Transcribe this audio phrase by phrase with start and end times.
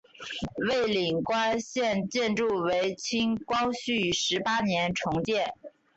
[0.67, 5.53] 蔚岭关现建筑为清光绪十八年重建。